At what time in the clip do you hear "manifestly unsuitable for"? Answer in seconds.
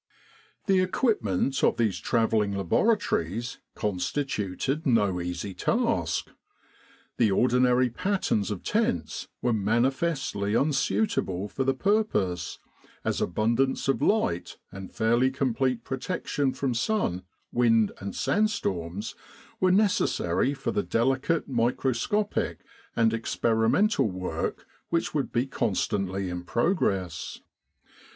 9.53-11.63